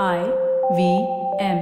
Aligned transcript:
I 0.00 0.24
V 0.74 1.06
M. 1.38 1.58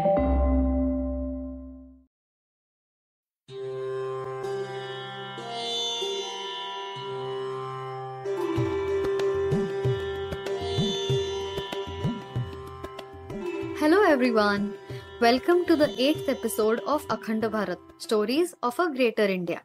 Hello 13.77 14.05
everyone. 14.05 14.75
Welcome 15.21 15.67
to 15.67 15.75
the 15.75 15.89
8th 15.99 16.29
episode 16.29 16.81
of 16.87 17.05
Akhanda 17.09 17.51
Bharat 17.51 17.79
Stories 17.99 18.55
of 18.63 18.79
a 18.79 18.95
Greater 18.95 19.25
India. 19.25 19.65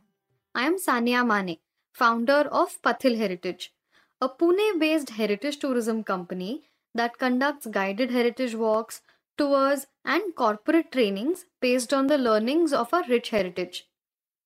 I 0.56 0.66
am 0.66 0.78
Sania 0.80 1.24
Mane, 1.24 1.60
founder 1.94 2.50
of 2.52 2.82
Pathil 2.82 3.16
Heritage, 3.16 3.76
a 4.20 4.28
Pune 4.28 4.80
based 4.80 5.12
heritage 5.12 5.60
tourism 5.60 6.04
company 6.04 6.64
that 6.96 7.20
conducts 7.20 7.68
guided 7.68 8.10
heritage 8.10 8.56
walks, 8.56 9.02
tours, 9.38 9.86
and 10.04 10.34
corporate 10.36 10.92
trainings 10.92 11.46
based 11.62 11.94
on 11.94 12.08
the 12.08 12.18
learnings 12.18 12.74
of 12.74 12.94
our 12.94 13.04
rich 13.08 13.30
heritage. 13.30 13.88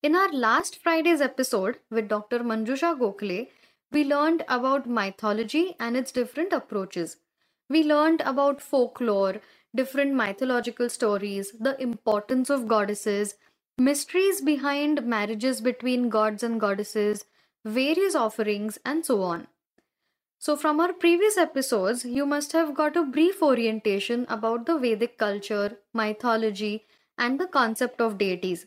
In 0.03 0.15
our 0.15 0.31
last 0.31 0.81
Friday's 0.81 1.21
episode 1.21 1.79
with 1.89 2.09
Dr. 2.09 2.39
Manjusha 2.39 2.97
Gokhale, 2.99 3.47
we 3.91 4.03
learned 4.03 4.43
about 4.47 4.89
mythology 4.89 5.75
and 5.79 5.95
its 5.95 6.11
different 6.11 6.53
approaches. 6.53 7.17
We 7.69 7.83
learned 7.83 8.21
about 8.21 8.61
folklore, 8.61 9.41
different 9.75 10.13
mythological 10.15 10.89
stories, 10.89 11.53
the 11.59 11.79
importance 11.81 12.49
of 12.49 12.67
goddesses, 12.67 13.35
mysteries 13.77 14.41
behind 14.41 15.05
marriages 15.05 15.61
between 15.61 16.09
gods 16.09 16.43
and 16.43 16.59
goddesses, 16.59 17.25
various 17.65 18.15
offerings, 18.15 18.79
and 18.85 19.05
so 19.05 19.21
on. 19.21 19.47
So, 20.41 20.55
from 20.55 20.79
our 20.79 20.93
previous 20.93 21.37
episodes, 21.37 22.05
you 22.05 22.25
must 22.25 22.53
have 22.53 22.73
got 22.73 22.95
a 22.95 23.03
brief 23.03 23.43
orientation 23.43 24.25
about 24.29 24.65
the 24.65 24.77
Vedic 24.79 25.17
culture, 25.17 25.79
mythology, 25.93 26.85
and 27.17 27.37
the 27.37 27.45
concept 27.45 27.99
of 27.99 28.17
deities. 28.17 28.65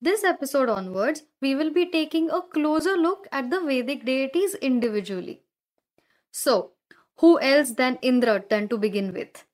This 0.00 0.24
episode 0.24 0.68
onwards, 0.68 1.22
we 1.40 1.54
will 1.54 1.70
be 1.72 1.86
taking 1.88 2.30
a 2.30 2.42
closer 2.42 2.96
look 2.96 3.28
at 3.30 3.48
the 3.50 3.60
Vedic 3.60 4.04
deities 4.04 4.56
individually. 4.56 5.42
So, 6.32 6.72
who 7.18 7.40
else 7.40 7.70
than 7.70 8.00
Indra 8.02 8.44
then 8.50 8.68
to 8.68 8.76
begin 8.76 9.12
with? 9.12 9.44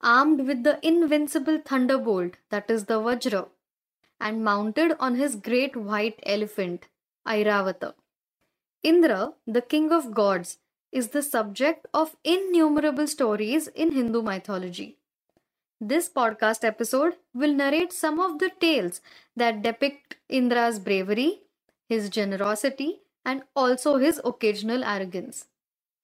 Armed 0.00 0.46
with 0.46 0.64
the 0.64 0.78
invincible 0.86 1.60
thunderbolt 1.62 2.38
that 2.48 2.70
is 2.70 2.86
the 2.86 2.98
Vajra, 2.98 3.48
and 4.18 4.42
mounted 4.42 4.96
on 4.98 5.16
his 5.16 5.36
great 5.36 5.76
white 5.76 6.18
elephant, 6.24 6.88
Airavata. 7.26 7.92
Indra, 8.82 9.34
the 9.46 9.60
king 9.62 9.92
of 9.92 10.14
gods, 10.14 10.58
is 10.92 11.08
the 11.08 11.22
subject 11.22 11.86
of 11.92 12.16
innumerable 12.24 13.06
stories 13.06 13.68
in 13.68 13.92
Hindu 13.92 14.22
mythology. 14.22 14.96
This 15.80 16.08
podcast 16.08 16.64
episode 16.64 17.16
will 17.34 17.54
narrate 17.54 17.92
some 17.92 18.20
of 18.20 18.38
the 18.38 18.50
tales 18.50 19.00
that 19.36 19.62
depict 19.62 20.16
Indra's 20.28 20.78
bravery, 20.78 21.42
his 21.88 22.10
generosity, 22.10 23.00
and 23.24 23.42
also 23.56 23.96
his 23.96 24.20
occasional 24.24 24.84
arrogance. 24.84 25.46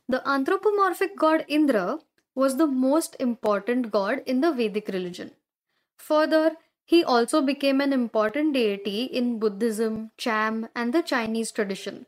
The 0.09 0.27
anthropomorphic 0.29 1.17
god 1.17 1.45
Indra 1.49 2.01
was 2.35 2.57
the 2.57 2.67
most 2.67 3.17
important 3.21 3.91
god 3.91 4.23
in 4.27 4.41
the 4.41 4.53
Vedic 4.53 4.89
religion. 4.89 5.33
Further, 5.99 6.57
he 6.85 7.05
also 7.05 7.43
became 7.43 7.81
an 7.81 7.93
important 7.93 8.55
deity 8.55 9.05
in 9.05 9.39
Buddhism, 9.39 10.13
Jain, 10.19 10.69
and 10.77 10.93
the 10.95 11.03
Chinese 11.03 11.53
tradition. 11.53 12.07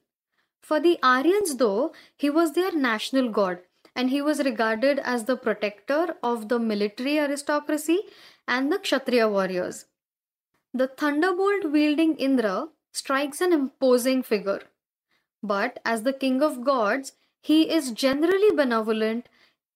For 0.65 0.81
the 0.81 0.99
Aryans, 1.03 1.57
though, 1.57 1.93
he 2.17 2.31
was 2.31 2.53
their 2.53 2.73
national 2.73 3.29
god 3.29 3.59
and 3.95 4.09
he 4.11 4.23
was 4.23 4.43
regarded 4.43 4.99
as 5.01 5.25
the 5.25 5.37
protector 5.37 6.17
of 6.23 6.49
the 6.49 6.59
military 6.59 7.19
aristocracy 7.19 8.01
and 8.49 8.73
the 8.73 8.79
Kshatriya 8.79 9.29
warriors. 9.29 9.85
The 10.73 10.87
thunderbolt 10.87 11.67
wielding 11.71 12.17
Indra 12.17 12.69
strikes 12.93 13.43
an 13.43 13.53
imposing 13.53 14.23
figure. 14.23 14.63
But 15.43 15.81
as 15.85 16.03
the 16.03 16.15
king 16.15 16.43
of 16.43 16.65
gods, 16.65 17.13
he 17.43 17.71
is 17.71 17.93
generally 17.93 18.57
benevolent, 18.57 19.29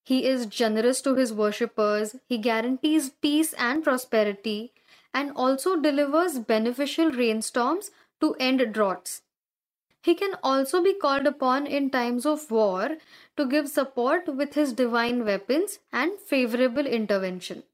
he 0.02 0.24
is 0.24 0.46
generous 0.46 1.02
to 1.02 1.14
his 1.14 1.34
worshippers, 1.34 2.16
he 2.26 2.38
guarantees 2.38 3.10
peace 3.10 3.52
and 3.52 3.84
prosperity, 3.84 4.72
and 5.12 5.32
also 5.36 5.76
delivers 5.76 6.38
beneficial 6.38 7.10
rainstorms 7.10 7.90
to 8.20 8.34
end 8.40 8.72
droughts. 8.72 9.20
He 10.08 10.14
can 10.14 10.36
also 10.42 10.82
be 10.82 10.94
called 10.94 11.26
upon 11.26 11.66
in 11.66 11.90
times 11.90 12.24
of 12.24 12.50
war 12.50 12.96
to 13.36 13.44
give 13.46 13.68
support 13.68 14.26
with 14.26 14.54
his 14.54 14.72
divine 14.72 15.22
weapons 15.26 15.80
and 15.92 16.18
favorable 16.18 16.86
intervention. 16.86 17.64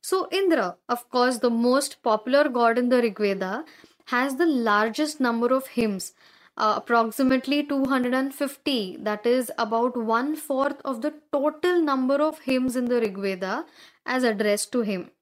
So, 0.00 0.26
Indra, 0.32 0.76
of 0.88 1.08
course, 1.10 1.38
the 1.38 1.50
most 1.50 2.02
popular 2.02 2.48
god 2.48 2.78
in 2.78 2.88
the 2.88 3.00
Rig 3.00 3.16
Veda, 3.16 3.64
has 4.06 4.34
the 4.34 4.46
largest 4.46 5.20
number 5.20 5.54
of 5.54 5.68
hymns, 5.68 6.14
uh, 6.56 6.74
approximately 6.78 7.62
250, 7.62 8.96
that 8.96 9.24
is 9.24 9.52
about 9.56 9.96
one 9.96 10.34
fourth 10.34 10.80
of 10.84 11.00
the 11.00 11.14
total 11.32 11.80
number 11.80 12.16
of 12.16 12.40
hymns 12.40 12.74
in 12.74 12.86
the 12.86 13.00
Rig 13.00 13.16
Veda 13.18 13.66
as 14.04 14.24
addressed 14.24 14.72
to 14.72 14.80
him. 14.80 15.12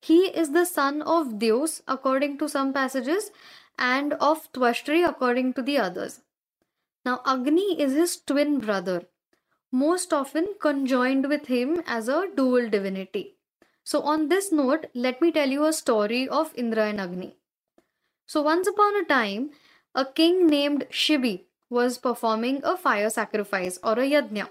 He 0.00 0.18
is 0.40 0.52
the 0.52 0.64
son 0.64 1.02
of 1.02 1.38
Dyaus, 1.38 1.82
according 1.86 2.38
to 2.38 2.48
some 2.48 2.72
passages, 2.72 3.30
and 3.78 4.14
of 4.14 4.50
Twashtri 4.52 5.06
according 5.08 5.52
to 5.54 5.62
the 5.62 5.78
others. 5.78 6.20
Now, 7.04 7.20
Agni 7.24 7.80
is 7.80 7.92
his 7.92 8.16
twin 8.16 8.58
brother, 8.58 9.04
most 9.70 10.12
often 10.12 10.54
conjoined 10.60 11.28
with 11.28 11.46
him 11.46 11.82
as 11.86 12.08
a 12.08 12.28
dual 12.34 12.68
divinity. 12.68 13.36
So, 13.84 14.02
on 14.02 14.28
this 14.28 14.50
note, 14.50 14.86
let 14.94 15.20
me 15.20 15.30
tell 15.30 15.48
you 15.48 15.64
a 15.64 15.72
story 15.72 16.28
of 16.28 16.52
Indra 16.56 16.86
and 16.86 17.00
Agni. 17.00 17.36
So, 18.26 18.42
once 18.42 18.66
upon 18.66 18.96
a 18.96 19.04
time, 19.04 19.50
a 19.94 20.04
king 20.04 20.46
named 20.48 20.86
Shibi 20.90 21.44
was 21.70 21.98
performing 21.98 22.60
a 22.64 22.76
fire 22.76 23.10
sacrifice 23.10 23.78
or 23.82 23.92
a 23.92 24.08
yajna. 24.08 24.48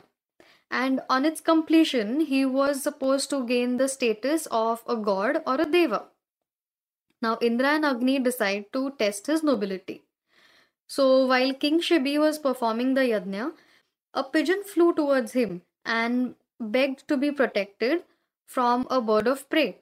And 0.72 1.02
on 1.09 1.25
its 1.25 1.41
completion, 1.41 2.22
he 2.22 2.46
was 2.46 2.81
supposed 2.81 3.30
to 3.30 3.46
gain 3.46 3.78
the 3.78 3.88
status 3.88 4.47
of 4.50 4.84
a 4.88 4.96
god 4.96 5.44
or 5.46 5.56
a 5.62 5.66
deva. 5.66 6.06
Now 7.25 7.38
Indra 7.41 7.69
and 7.75 7.86
Agni 7.86 8.19
decide 8.19 8.66
to 8.74 8.91
test 9.00 9.28
his 9.28 9.44
nobility. 9.44 10.03
So 10.88 11.25
while 11.25 11.53
King 11.53 11.80
Shibi 11.81 12.19
was 12.19 12.38
performing 12.38 12.94
the 12.94 13.06
yajna, 13.12 13.53
a 14.13 14.24
pigeon 14.24 14.63
flew 14.63 14.94
towards 14.94 15.34
him 15.34 15.62
and 15.85 16.35
begged 16.59 17.08
to 17.08 17.18
be 17.18 17.31
protected 17.31 18.03
from 18.46 18.85
a 18.90 19.02
bird 19.02 19.28
of 19.28 19.50
prey. 19.50 19.80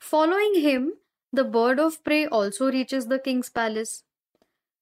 Following 0.00 0.60
him, 0.60 0.92
the 1.32 1.44
bird 1.44 1.80
of 1.80 2.02
prey 2.04 2.26
also 2.26 2.70
reaches 2.70 3.06
the 3.06 3.18
king's 3.18 3.48
palace. 3.48 4.04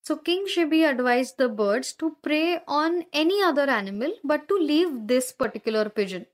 So 0.02 0.16
King 0.16 0.46
Shibi 0.46 0.82
advised 0.90 1.38
the 1.38 1.48
birds 1.48 1.92
to 1.94 2.16
prey 2.22 2.60
on 2.66 3.04
any 3.12 3.42
other 3.42 3.68
animal 3.70 4.12
but 4.24 4.48
to 4.48 4.58
leave 4.58 5.06
this 5.06 5.32
particular 5.32 5.88
pigeon. 5.88 6.26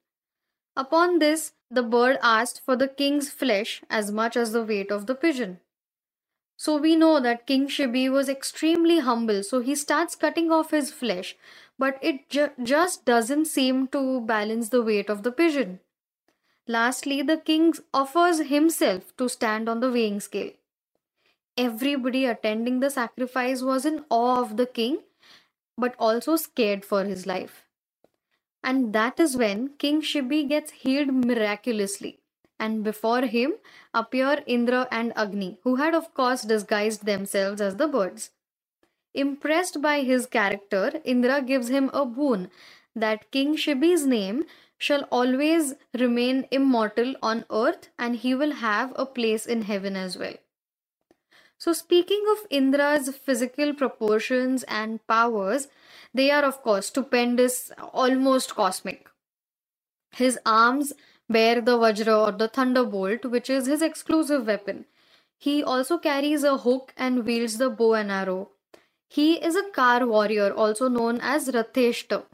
Upon 0.77 1.19
this, 1.19 1.53
the 1.71 1.83
bird 1.83 2.19
asked 2.23 2.61
for 2.65 2.77
the 2.77 2.89
king's 2.89 3.31
flesh 3.31 3.83
as 3.91 4.13
much 4.13 4.37
as 4.37 4.53
the 4.53 4.65
weight 4.65 4.91
of 4.93 5.07
the 5.07 5.15
pigeon. 5.15 5.61
So 6.57 6.77
we 6.77 6.97
know 6.97 7.21
that 7.21 7.47
King 7.47 7.69
Shibi 7.69 8.11
was 8.11 8.29
extremely 8.29 9.01
humble, 9.01 9.43
so 9.43 9.61
he 9.61 9.75
starts 9.75 10.15
cutting 10.17 10.51
off 10.53 10.71
his 10.71 10.93
flesh, 10.93 11.37
but 11.79 11.99
it 12.03 12.29
ju- 12.29 12.53
just 12.63 13.05
doesn't 13.05 13.47
seem 13.47 13.89
to 13.89 14.21
balance 14.21 14.69
the 14.71 14.83
weight 14.83 15.11
of 15.11 15.23
the 15.23 15.33
pigeon. 15.33 15.81
Lastly, 16.69 17.23
the 17.23 17.39
king 17.39 17.75
offers 17.95 18.41
himself 18.41 19.17
to 19.17 19.29
stand 19.29 19.69
on 19.69 19.81
the 19.81 19.91
weighing 19.91 20.21
scale. 20.21 20.53
Everybody 21.57 22.27
attending 22.27 22.79
the 22.79 22.91
sacrifice 22.91 23.61
was 23.61 23.85
in 23.85 24.05
awe 24.09 24.41
of 24.41 24.57
the 24.57 24.67
king, 24.67 25.03
but 25.77 25.95
also 25.99 26.37
scared 26.37 26.85
for 26.85 27.05
his 27.05 27.27
life. 27.27 27.64
And 28.65 28.93
that 28.95 29.21
is 29.21 29.37
when 29.37 29.69
King 29.79 30.03
Shibi 30.03 30.49
gets 30.49 30.73
healed 30.73 31.15
miraculously. 31.15 32.19
And 32.59 32.83
before 32.83 33.23
him 33.23 33.55
appear 33.93 34.43
Indra 34.47 34.89
and 34.91 35.13
Agni, 35.17 35.59
who 35.63 35.77
had, 35.77 35.95
of 35.95 36.13
course, 36.15 36.43
disguised 36.43 37.05
themselves 37.07 37.61
as 37.61 37.77
the 37.77 37.87
birds. 37.87 38.31
Impressed 39.15 39.81
by 39.81 40.03
his 40.03 40.27
character, 40.27 41.01
Indra 41.05 41.43
gives 41.43 41.69
him 41.69 41.91
a 41.95 42.05
boon 42.05 42.51
that 42.97 43.31
King 43.31 43.57
Shibi's 43.57 44.07
name 44.07 44.45
shall 44.79 45.03
always 45.13 45.75
remain 45.95 46.47
immortal 46.51 47.15
on 47.23 47.45
earth 47.51 47.91
and 47.99 48.17
he 48.17 48.35
will 48.35 48.53
have 48.53 48.93
a 48.97 49.07
place 49.07 49.47
in 49.47 49.63
heaven 49.63 49.97
as 49.97 50.19
well. 50.19 50.35
So, 51.65 51.73
speaking 51.73 52.23
of 52.31 52.47
Indra's 52.51 53.09
physical 53.17 53.73
proportions 53.73 54.65
and 54.65 55.01
powers, 55.07 55.69
they 56.13 56.31
are, 56.31 56.45
of 56.45 56.61
course, 56.63 56.89
stupendous, 56.89 57.73
almost 57.91 58.55
cosmic. 58.55 59.09
His 60.13 60.39
arms 60.45 60.93
bear 61.27 61.63
the 61.63 61.79
Vajra 61.79 62.27
or 62.27 62.33
the 62.33 62.49
Thunderbolt, 62.49 63.25
which 63.25 63.49
is 63.49 63.65
his 63.65 63.81
exclusive 63.81 64.47
weapon. 64.47 64.85
He 65.39 65.63
also 65.63 65.97
carries 65.97 66.45
a 66.45 66.59
hook 66.59 66.93
and 66.99 67.25
wields 67.25 67.57
the 67.57 67.71
bow 67.71 67.95
and 67.95 68.13
arrow. 68.13 68.51
He 69.09 69.43
is 69.43 69.57
a 69.57 69.71
car 69.71 70.07
warrior, 70.07 70.53
also 70.53 70.89
known 70.89 71.19
as 71.23 71.49
Ratheshta, 71.49 72.25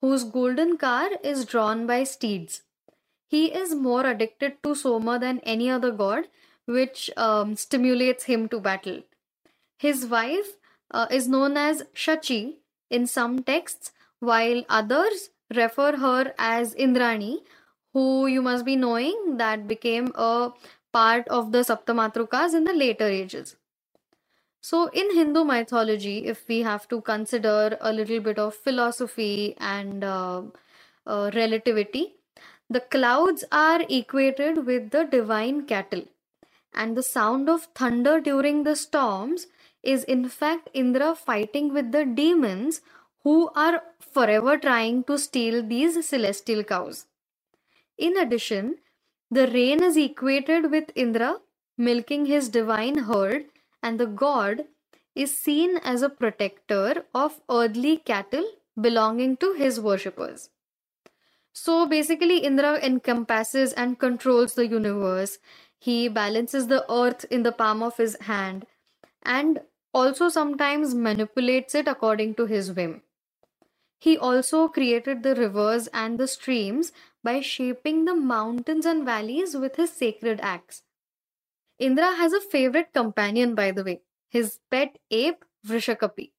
whose 0.00 0.22
golden 0.22 0.76
car 0.76 1.10
is 1.24 1.44
drawn 1.44 1.84
by 1.84 2.04
steeds. 2.04 2.62
He 3.26 3.46
is 3.46 3.74
more 3.74 4.06
addicted 4.06 4.62
to 4.62 4.76
Soma 4.76 5.18
than 5.18 5.40
any 5.40 5.68
other 5.68 5.90
god, 5.90 6.28
which 6.66 7.10
um, 7.16 7.56
stimulates 7.56 8.24
him 8.24 8.48
to 8.48 8.60
battle. 8.60 9.02
His 9.78 10.06
wife 10.06 10.56
uh, 10.90 11.06
is 11.10 11.28
known 11.28 11.56
as 11.56 11.84
Shachi 11.94 12.56
in 12.90 13.06
some 13.06 13.42
texts, 13.42 13.92
while 14.20 14.64
others 14.68 15.30
refer 15.54 15.96
her 15.96 16.34
as 16.38 16.74
Indrani, 16.74 17.38
who 17.92 18.26
you 18.26 18.42
must 18.42 18.64
be 18.64 18.76
knowing 18.76 19.36
that 19.38 19.66
became 19.68 20.12
a 20.14 20.50
part 20.92 21.26
of 21.28 21.52
the 21.52 21.60
Saptamatrukas 21.60 22.54
in 22.54 22.64
the 22.64 22.72
later 22.72 23.06
ages. 23.06 23.56
So, 24.60 24.86
in 24.88 25.14
Hindu 25.14 25.44
mythology, 25.44 26.26
if 26.26 26.46
we 26.48 26.60
have 26.60 26.86
to 26.88 27.00
consider 27.00 27.76
a 27.80 27.92
little 27.92 28.20
bit 28.20 28.38
of 28.38 28.54
philosophy 28.54 29.56
and 29.58 30.04
uh, 30.04 30.42
uh, 31.06 31.30
relativity, 31.34 32.14
the 32.70 32.80
clouds 32.80 33.44
are 33.50 33.82
equated 33.88 34.64
with 34.64 34.90
the 34.90 35.04
divine 35.04 35.66
cattle, 35.66 36.04
and 36.74 36.96
the 36.96 37.02
sound 37.02 37.48
of 37.48 37.68
thunder 37.74 38.20
during 38.20 38.62
the 38.64 38.76
storms 38.76 39.46
is 39.82 40.04
in 40.04 40.28
fact 40.28 40.68
Indra 40.72 41.14
fighting 41.14 41.72
with 41.72 41.92
the 41.92 42.04
demons 42.04 42.80
who 43.24 43.50
are 43.54 43.82
forever 44.00 44.56
trying 44.58 45.04
to 45.04 45.18
steal 45.18 45.62
these 45.66 46.06
celestial 46.06 46.64
cows. 46.64 47.06
In 47.98 48.16
addition, 48.16 48.76
the 49.30 49.46
rain 49.48 49.82
is 49.82 49.96
equated 49.96 50.70
with 50.70 50.90
Indra 50.94 51.36
milking 51.76 52.26
his 52.26 52.48
divine 52.48 52.98
herd, 52.98 53.46
and 53.82 53.98
the 53.98 54.06
god 54.06 54.64
is 55.14 55.36
seen 55.36 55.78
as 55.78 56.02
a 56.02 56.08
protector 56.08 57.04
of 57.14 57.40
earthly 57.50 57.96
cattle 57.96 58.44
belonging 58.80 59.36
to 59.36 59.52
his 59.54 59.80
worshippers. 59.80 60.50
So 61.52 61.86
basically, 61.86 62.38
Indra 62.38 62.78
encompasses 62.78 63.72
and 63.72 63.98
controls 63.98 64.54
the 64.54 64.66
universe. 64.66 65.38
He 65.82 66.06
balances 66.06 66.68
the 66.68 66.84
earth 66.88 67.24
in 67.28 67.42
the 67.42 67.50
palm 67.50 67.82
of 67.82 67.96
his 67.96 68.16
hand 68.20 68.66
and 69.24 69.62
also 69.92 70.28
sometimes 70.28 70.94
manipulates 70.94 71.74
it 71.74 71.88
according 71.88 72.36
to 72.36 72.46
his 72.46 72.70
whim. 72.72 73.02
He 73.98 74.16
also 74.16 74.68
created 74.68 75.24
the 75.24 75.34
rivers 75.34 75.88
and 75.88 76.18
the 76.18 76.28
streams 76.28 76.92
by 77.24 77.40
shaping 77.40 78.04
the 78.04 78.14
mountains 78.14 78.86
and 78.86 79.04
valleys 79.04 79.56
with 79.56 79.74
his 79.74 79.92
sacred 79.92 80.40
axe. 80.40 80.82
Indra 81.80 82.14
has 82.14 82.32
a 82.32 82.40
favorite 82.40 82.92
companion, 82.92 83.56
by 83.56 83.72
the 83.72 83.82
way, 83.82 84.02
his 84.28 84.60
pet 84.70 84.98
ape 85.10 85.44
Vrishakapi. 85.66 86.30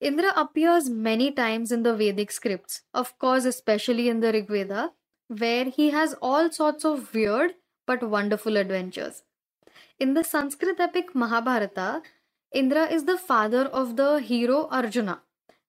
Indra 0.00 0.32
appears 0.36 0.88
many 0.88 1.32
times 1.32 1.72
in 1.72 1.82
the 1.82 1.96
Vedic 1.96 2.30
scripts, 2.30 2.82
of 2.92 3.18
course, 3.18 3.44
especially 3.44 4.08
in 4.08 4.20
the 4.20 4.32
Rig 4.32 4.48
Veda, 4.48 4.92
where 5.26 5.64
he 5.64 5.90
has 5.90 6.14
all 6.22 6.52
sorts 6.52 6.84
of 6.84 7.12
weird 7.12 7.54
but 7.86 8.02
wonderful 8.02 8.56
adventures. 8.56 9.22
In 9.98 10.14
the 10.14 10.24
Sanskrit 10.24 10.80
epic 10.80 11.14
Mahabharata, 11.14 12.02
Indra 12.52 12.86
is 12.86 13.04
the 13.04 13.18
father 13.18 13.64
of 13.66 13.96
the 13.96 14.20
hero 14.20 14.68
Arjuna, 14.70 15.22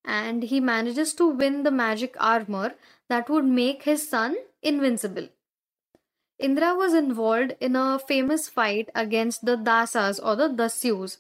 and 0.04 0.44
he 0.44 0.60
manages 0.60 1.14
to 1.16 1.28
win 1.28 1.64
the 1.64 1.72
magic 1.72 2.16
armor 2.20 2.76
that 3.10 3.30
would 3.30 3.46
make 3.46 3.84
his 3.84 4.08
son 4.08 4.36
invincible. 4.62 5.30
Indra 6.38 6.76
was 6.76 6.94
involved 6.94 7.56
in 7.60 7.76
a 7.76 7.98
famous 7.98 8.50
fight 8.50 8.90
against 8.94 9.46
the 9.46 9.56
Dasas 9.56 10.20
or 10.24 10.36
the 10.36 10.50
Dasyus, 10.50 11.18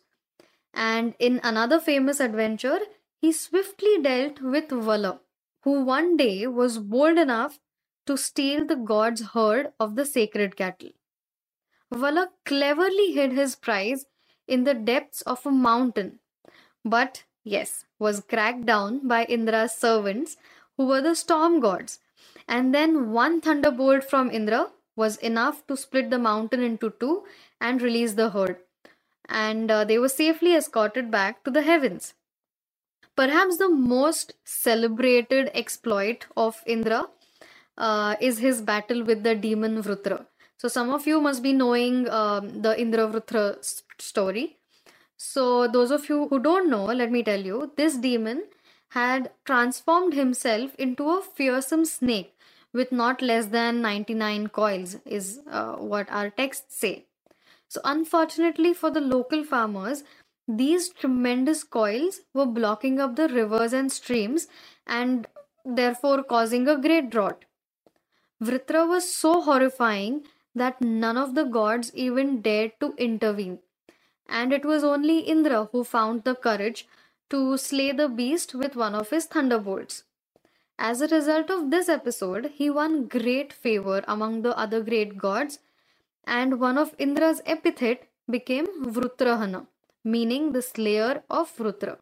and 0.73 1.15
in 1.19 1.39
another 1.43 1.79
famous 1.79 2.19
adventure, 2.19 2.79
he 3.21 3.31
swiftly 3.31 4.01
dealt 4.01 4.41
with 4.41 4.69
Vala, 4.69 5.19
who 5.63 5.83
one 5.83 6.17
day 6.17 6.45
was 6.47 6.77
bold 6.77 7.17
enough 7.17 7.59
to 8.05 8.17
steal 8.17 8.65
the 8.65 8.75
god's 8.75 9.21
herd 9.33 9.71
of 9.79 9.95
the 9.95 10.05
sacred 10.05 10.55
cattle. 10.55 10.91
Vala 11.91 12.29
cleverly 12.45 13.11
hid 13.13 13.31
his 13.31 13.55
prize 13.55 14.05
in 14.47 14.63
the 14.63 14.73
depths 14.73 15.21
of 15.21 15.45
a 15.45 15.51
mountain, 15.51 16.19
but 16.83 17.23
yes, 17.43 17.85
was 17.99 18.21
cracked 18.21 18.65
down 18.65 19.07
by 19.07 19.23
Indra's 19.25 19.71
servants, 19.71 20.37
who 20.77 20.85
were 20.85 21.01
the 21.01 21.15
storm 21.15 21.59
gods. 21.59 21.99
And 22.47 22.73
then 22.73 23.11
one 23.11 23.41
thunderbolt 23.41 24.03
from 24.03 24.29
Indra 24.29 24.71
was 24.95 25.17
enough 25.17 25.65
to 25.67 25.77
split 25.77 26.09
the 26.09 26.19
mountain 26.19 26.61
into 26.61 26.93
two 26.99 27.23
and 27.59 27.81
release 27.81 28.13
the 28.13 28.29
herd. 28.29 28.57
And 29.27 29.71
uh, 29.71 29.83
they 29.85 29.97
were 29.97 30.09
safely 30.09 30.55
escorted 30.55 31.09
back 31.09 31.43
to 31.43 31.51
the 31.51 31.63
heavens. 31.63 32.13
Perhaps 33.15 33.57
the 33.57 33.69
most 33.69 34.33
celebrated 34.43 35.49
exploit 35.53 36.25
of 36.35 36.61
Indra 36.65 37.07
uh, 37.77 38.15
is 38.19 38.39
his 38.39 38.61
battle 38.61 39.03
with 39.03 39.23
the 39.23 39.35
demon 39.35 39.81
Vrutra. 39.81 40.25
So, 40.57 40.67
some 40.67 40.89
of 40.89 41.05
you 41.05 41.19
must 41.21 41.43
be 41.43 41.53
knowing 41.53 42.09
um, 42.09 42.61
the 42.61 42.79
Indra 42.79 43.07
Vrutra 43.07 43.57
story. 43.99 44.57
So, 45.17 45.67
those 45.67 45.91
of 45.91 46.09
you 46.09 46.27
who 46.27 46.39
don't 46.39 46.69
know, 46.69 46.85
let 46.85 47.11
me 47.11 47.23
tell 47.23 47.41
you 47.41 47.71
this 47.75 47.97
demon 47.97 48.43
had 48.89 49.31
transformed 49.45 50.13
himself 50.13 50.75
into 50.75 51.09
a 51.09 51.21
fearsome 51.21 51.85
snake 51.85 52.33
with 52.73 52.91
not 52.91 53.21
less 53.21 53.47
than 53.47 53.81
99 53.81 54.47
coils, 54.47 54.97
is 55.05 55.39
uh, 55.49 55.73
what 55.75 56.09
our 56.09 56.29
texts 56.29 56.77
say. 56.77 57.05
So, 57.67 57.81
unfortunately 57.83 58.73
for 58.73 58.91
the 58.91 59.01
local 59.01 59.43
farmers, 59.43 60.03
these 60.47 60.89
tremendous 60.89 61.63
coils 61.63 62.21
were 62.33 62.45
blocking 62.45 62.99
up 62.99 63.15
the 63.15 63.27
rivers 63.27 63.73
and 63.73 63.91
streams 63.91 64.47
and 64.85 65.27
therefore 65.65 66.23
causing 66.23 66.67
a 66.67 66.77
great 66.77 67.09
drought. 67.09 67.45
Vritra 68.41 68.87
was 68.87 69.13
so 69.13 69.41
horrifying 69.41 70.25
that 70.53 70.81
none 70.81 71.17
of 71.17 71.35
the 71.35 71.43
gods 71.43 71.93
even 71.95 72.41
dared 72.41 72.73
to 72.79 72.93
intervene, 72.97 73.59
and 74.27 74.53
it 74.53 74.65
was 74.65 74.83
only 74.83 75.19
Indra 75.19 75.65
who 75.71 75.83
found 75.83 76.23
the 76.23 76.35
courage 76.35 76.87
to 77.29 77.57
slay 77.57 77.91
the 77.91 78.07
beast 78.07 78.55
with 78.55 78.75
one 78.75 78.95
of 78.95 79.09
his 79.09 79.25
thunderbolts. 79.25 80.03
As 80.79 81.01
a 81.01 81.07
result 81.07 81.49
of 81.49 81.71
this 81.71 81.89
episode, 81.89 82.51
he 82.55 82.69
won 82.69 83.07
great 83.07 83.53
favor 83.53 84.03
among 84.07 84.41
the 84.41 84.57
other 84.57 84.81
great 84.81 85.17
gods, 85.17 85.59
and 86.25 86.59
one 86.59 86.77
of 86.77 86.95
Indra's 86.97 87.41
epithet 87.45 88.07
became 88.29 88.67
Vrutrahana 88.85 89.67
meaning 90.05 90.51
the 90.51 90.61
slayer 90.61 91.23
of 91.31 91.51
Vrutra. 91.57 91.97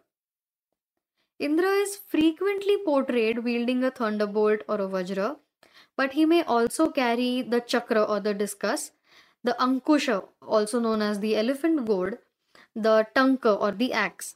Indra 1.39 1.69
is 1.83 1.95
frequently 1.95 2.77
portrayed 2.85 3.39
wielding 3.45 3.83
a 3.83 3.91
thunderbolt 3.91 4.61
or 4.67 4.81
a 4.81 4.87
vajra, 4.87 5.37
but 5.95 6.13
he 6.13 6.25
may 6.25 6.43
also 6.43 6.89
carry 6.91 7.41
the 7.41 7.61
chakra 7.61 8.03
or 8.03 8.19
the 8.19 8.33
discus, 8.33 8.91
the 9.43 9.55
ankusha, 9.59 10.27
also 10.41 10.79
known 10.79 11.01
as 11.01 11.19
the 11.19 11.35
elephant 11.35 11.85
goad, 11.85 12.19
the 12.75 13.07
tanka 13.15 13.53
or 13.53 13.71
the 13.71 13.93
axe. 13.93 14.35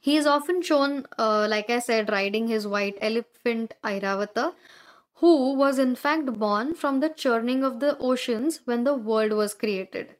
He 0.00 0.16
is 0.16 0.24
often 0.26 0.62
shown, 0.62 1.06
uh, 1.18 1.46
like 1.50 1.68
I 1.68 1.80
said, 1.80 2.08
riding 2.10 2.48
his 2.48 2.66
white 2.66 2.96
elephant 3.02 3.74
Airavata, 3.84 4.54
who 5.16 5.52
was 5.52 5.78
in 5.78 5.94
fact 5.96 6.32
born 6.38 6.74
from 6.74 7.00
the 7.00 7.10
churning 7.10 7.62
of 7.62 7.80
the 7.80 7.98
oceans 7.98 8.62
when 8.64 8.84
the 8.84 8.94
world 8.94 9.32
was 9.32 9.52
created. 9.54 10.16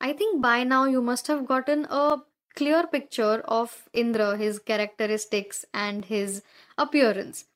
I 0.00 0.12
think 0.12 0.40
by 0.40 0.62
now 0.62 0.84
you 0.84 1.02
must 1.02 1.26
have 1.26 1.46
gotten 1.46 1.86
a 1.90 2.22
clear 2.54 2.86
picture 2.86 3.42
of 3.46 3.88
Indra, 3.92 4.36
his 4.36 4.60
characteristics, 4.60 5.64
and 5.74 6.04
his 6.04 6.42
appearance. 6.78 7.46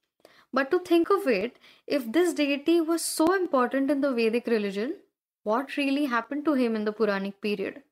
But 0.52 0.70
to 0.72 0.80
think 0.80 1.10
of 1.10 1.26
it, 1.28 1.58
if 1.88 2.11
this 2.12 2.35
deity 2.35 2.80
was 2.80 3.02
so 3.02 3.35
important 3.35 3.90
in 3.90 4.02
the 4.02 4.12
Vedic 4.12 4.47
religion, 4.47 4.97
what 5.42 5.76
really 5.76 6.04
happened 6.04 6.45
to 6.45 6.52
him 6.52 6.76
in 6.76 6.85
the 6.85 6.92
Puranic 6.92 7.40
period? 7.40 7.83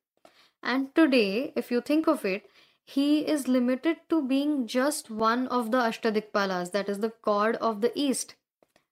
And 0.63 0.95
today, 0.95 1.53
if 1.57 1.71
you 1.71 1.81
think 1.81 2.07
of 2.07 2.25
it, 2.25 2.51
he 2.85 3.21
is 3.21 3.49
limited 3.49 3.97
to 4.11 4.23
being 4.23 4.67
just 4.67 5.11
one 5.11 5.49
of 5.49 5.71
the 5.71 5.79
Ashtadikpalas, 5.79 6.73
that 6.73 6.89
is 6.89 7.01
the 7.01 7.13
god 7.23 7.57
of 7.57 7.81
the 7.81 7.93
east, 7.95 8.35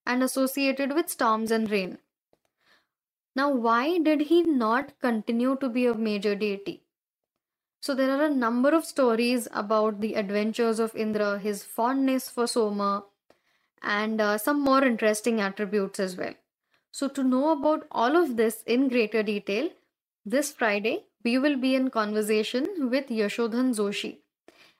and 0.07 0.23
associated 0.23 0.95
with 0.95 1.11
storms 1.11 1.51
and 1.51 1.71
rain. 1.71 1.99
Now, 3.37 3.51
why 3.51 3.99
did 3.99 4.23
he 4.23 4.43
not 4.43 4.99
continue 5.01 5.57
to 5.61 5.69
be 5.69 5.87
a 5.87 5.95
major 5.95 6.35
deity? 6.35 6.83
So, 7.81 7.95
there 7.95 8.11
are 8.11 8.25
a 8.25 8.35
number 8.35 8.71
of 8.75 8.87
stories 8.87 9.49
about 9.53 10.01
the 10.01 10.15
adventures 10.15 10.79
of 10.79 10.97
Indra, 10.97 11.39
his 11.39 11.63
fondness 11.65 12.31
for 12.31 12.47
Soma, 12.47 13.05
and 13.85 14.21
uh, 14.21 14.39
some 14.39 14.61
more 14.61 14.83
interesting 14.83 15.41
attributes 15.41 16.01
as 16.01 16.17
well. 16.17 16.35
So, 16.91 17.09
to 17.09 17.23
know 17.23 17.51
about 17.51 17.87
all 17.91 18.17
of 18.17 18.37
this 18.37 18.63
in 18.67 18.89
greater 18.89 19.23
detail, 19.23 19.69
this 20.25 20.53
Friday 20.53 21.05
we 21.23 21.39
will 21.39 21.57
be 21.57 21.75
in 21.75 21.91
conversation 21.91 22.91
with 22.91 23.09
Yashodhan 23.09 23.75
Joshi, 23.77 24.19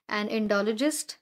an 0.09 0.29
Indologist, 0.29 1.17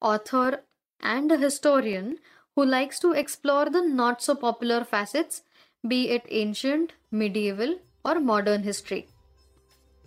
author, 0.00 0.62
and 1.00 1.30
a 1.30 1.36
historian 1.36 2.18
who 2.54 2.64
likes 2.64 2.98
to 3.00 3.12
explore 3.12 3.68
the 3.68 3.82
not 3.82 4.22
so 4.22 4.34
popular 4.34 4.84
facets 4.84 5.42
be 5.86 6.08
it 6.10 6.24
ancient, 6.30 6.92
medieval, 7.10 7.78
or 8.04 8.18
modern 8.18 8.62
history. 8.62 9.08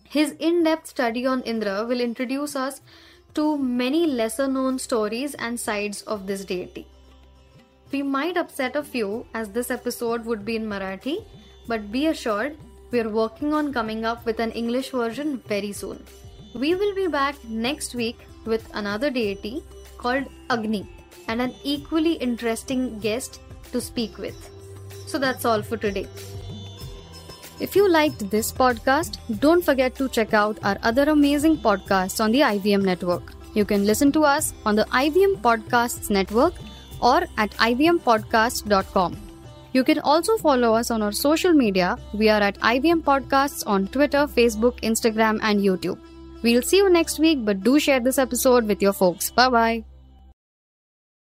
His 0.09 0.31
in 0.39 0.63
depth 0.63 0.87
study 0.87 1.25
on 1.25 1.43
Indra 1.43 1.85
will 1.85 2.01
introduce 2.01 2.55
us 2.55 2.81
to 3.35 3.57
many 3.57 4.07
lesser 4.07 4.47
known 4.47 4.79
stories 4.79 5.35
and 5.35 5.59
sides 5.59 6.01
of 6.01 6.25
this 6.25 6.43
deity. 6.43 6.87
We 7.91 8.03
might 8.03 8.37
upset 8.37 8.75
a 8.75 8.83
few 8.83 9.25
as 9.33 9.49
this 9.49 9.71
episode 9.71 10.25
would 10.25 10.45
be 10.45 10.55
in 10.55 10.65
Marathi, 10.65 11.25
but 11.67 11.91
be 11.91 12.07
assured 12.07 12.57
we 12.91 12.99
are 12.99 13.09
working 13.09 13.53
on 13.53 13.73
coming 13.73 14.05
up 14.05 14.25
with 14.25 14.39
an 14.39 14.51
English 14.51 14.91
version 14.91 15.41
very 15.47 15.71
soon. 15.71 16.03
We 16.53 16.75
will 16.75 16.93
be 16.93 17.07
back 17.07 17.35
next 17.45 17.95
week 17.95 18.19
with 18.45 18.69
another 18.73 19.09
deity 19.09 19.63
called 19.97 20.25
Agni 20.49 20.87
and 21.27 21.41
an 21.41 21.53
equally 21.63 22.13
interesting 22.13 22.99
guest 22.99 23.41
to 23.71 23.81
speak 23.81 24.17
with. 24.17 24.49
So 25.07 25.17
that's 25.17 25.45
all 25.45 25.61
for 25.61 25.77
today. 25.77 26.07
If 27.59 27.75
you 27.75 27.89
liked 27.89 28.29
this 28.29 28.51
podcast, 28.51 29.17
don't 29.39 29.65
forget 29.65 29.95
to 29.95 30.07
check 30.09 30.33
out 30.33 30.59
our 30.63 30.77
other 30.83 31.09
amazing 31.09 31.57
podcasts 31.57 32.23
on 32.23 32.31
the 32.31 32.41
IVM 32.41 32.83
network. 32.83 33.33
You 33.53 33.65
can 33.65 33.85
listen 33.85 34.11
to 34.13 34.23
us 34.23 34.53
on 34.65 34.75
the 34.75 34.85
IVM 34.85 35.41
Podcasts 35.41 36.09
network 36.09 36.53
or 37.01 37.23
at 37.37 37.51
ivmpodcast.com. 37.51 39.17
You 39.71 39.83
can 39.83 39.99
also 39.99 40.37
follow 40.37 40.73
us 40.73 40.89
on 40.89 41.03
our 41.03 41.11
social 41.11 41.53
media. 41.53 41.97
We 42.13 42.29
are 42.29 42.41
at 42.41 42.59
IVM 42.59 43.03
Podcasts 43.03 43.63
on 43.67 43.87
Twitter, 43.87 44.25
Facebook, 44.25 44.79
Instagram, 44.81 45.39
and 45.43 45.61
YouTube. 45.61 45.99
We'll 46.41 46.63
see 46.63 46.77
you 46.77 46.89
next 46.89 47.19
week, 47.19 47.45
but 47.45 47.63
do 47.63 47.79
share 47.79 47.99
this 47.99 48.17
episode 48.17 48.65
with 48.65 48.81
your 48.81 48.93
folks. 48.93 49.29
Bye 49.29 49.49
bye. 49.49 49.88